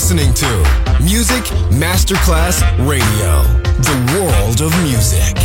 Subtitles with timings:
[0.00, 0.46] listening to
[1.04, 3.42] Music Masterclass Radio,
[3.84, 5.36] the world of music.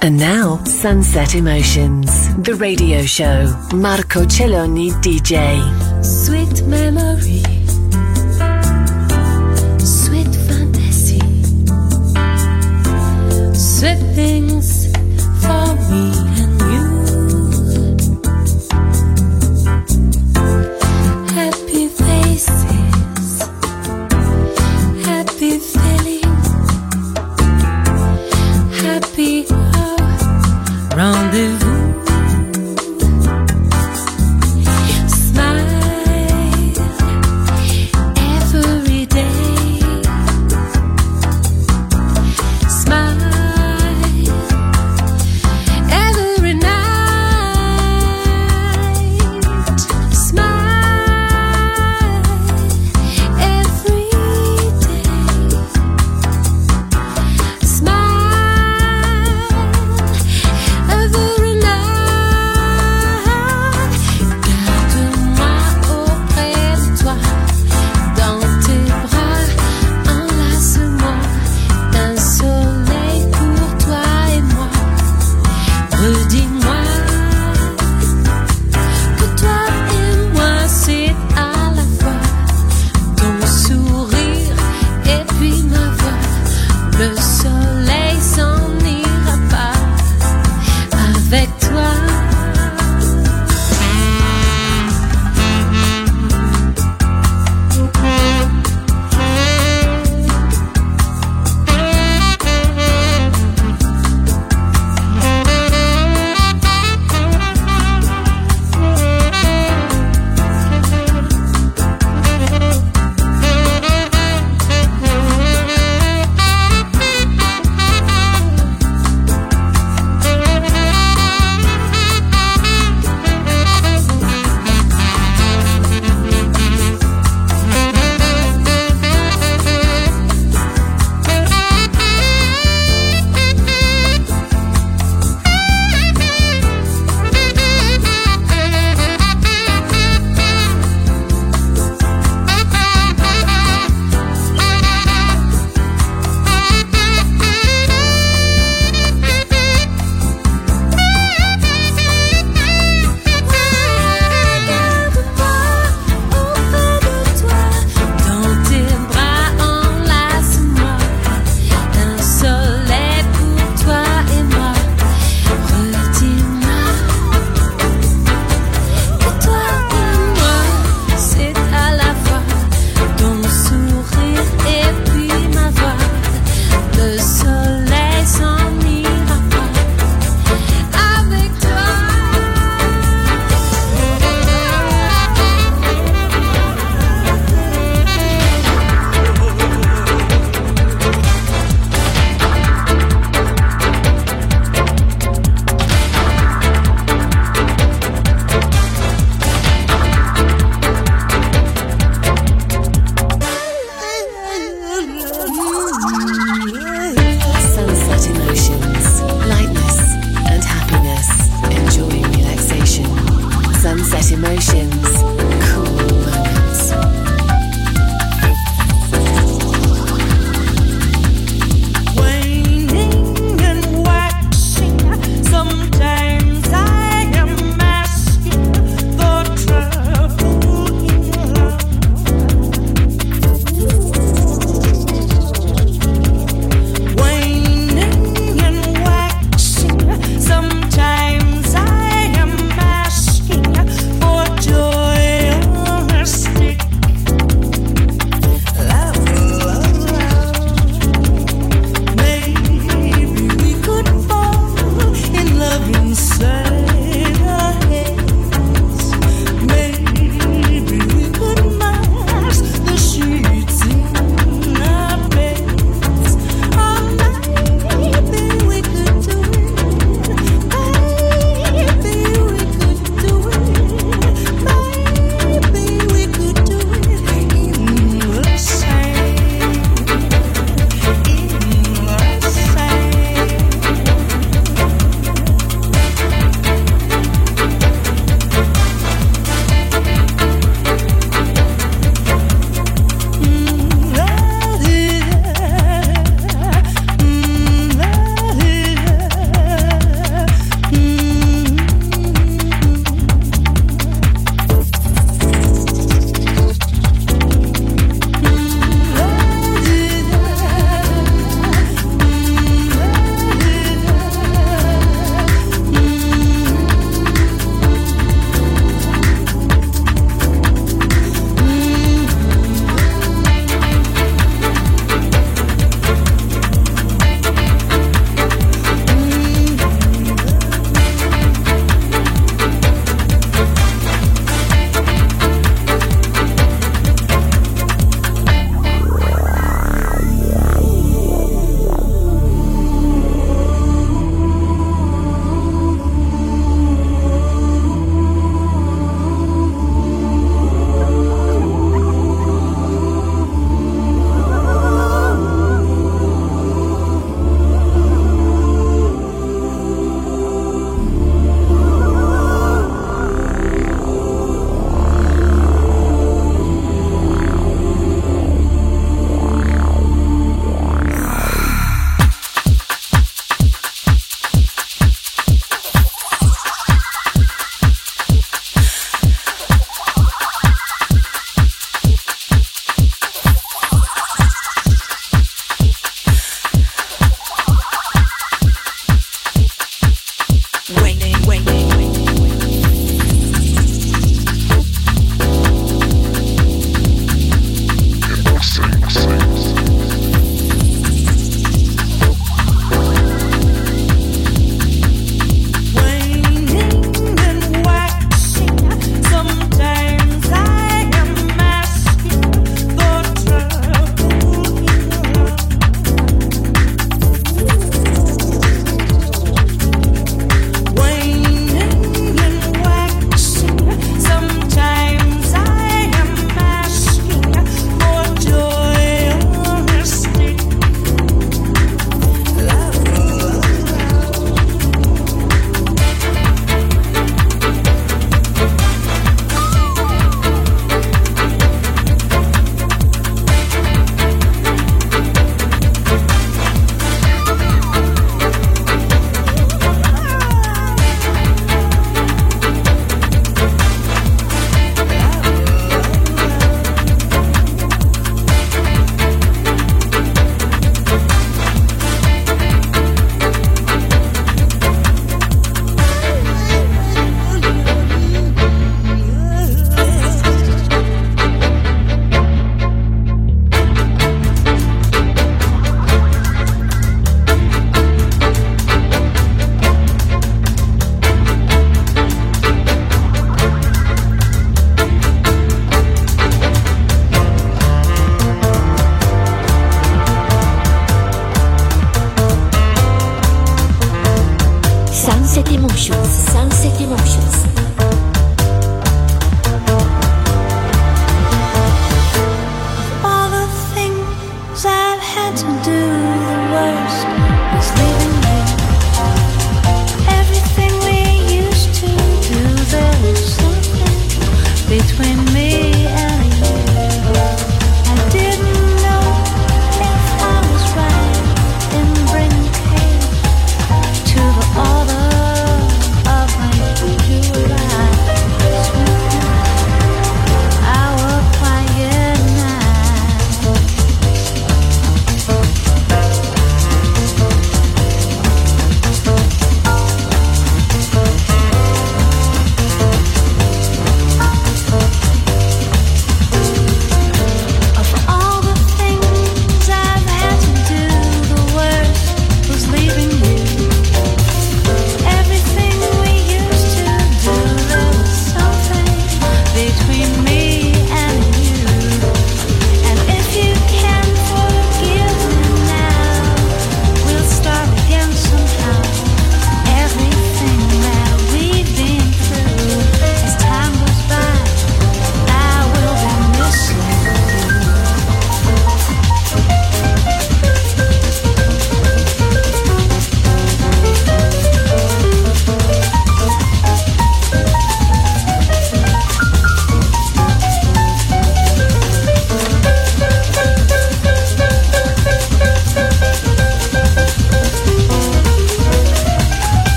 [0.00, 3.44] And now, Sunset Emotions, the radio show.
[3.74, 5.60] Marco Celloni, DJ.
[6.02, 7.42] Sweet memory.
[9.78, 11.20] Sweet fantasy.
[13.54, 14.86] Sweet things
[15.42, 16.55] for me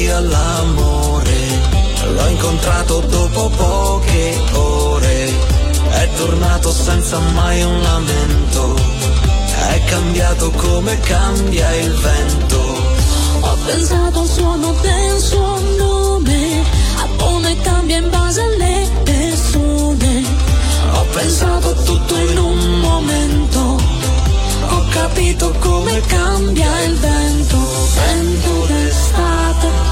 [0.00, 1.40] Via l'amore,
[2.14, 5.30] l'ho incontrato dopo poche ore,
[5.90, 8.76] è tornato senza mai un lamento,
[9.68, 12.58] è cambiato come cambia il vento.
[13.40, 16.62] Ho pensato al suono del suo nome,
[16.96, 20.24] a come cambia in base alle persone.
[20.92, 23.76] Ho pensato tutto in un momento,
[24.72, 27.58] Ho capito come cambia il vento,
[27.94, 29.89] vento d'estate.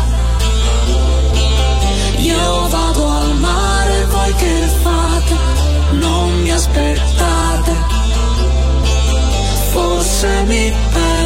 [2.29, 5.37] Io vado al mare, voi che fate?
[5.93, 7.72] Non mi aspettate,
[9.72, 11.17] forse mi perdo.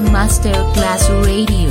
[0.00, 1.70] Masterclass Radio,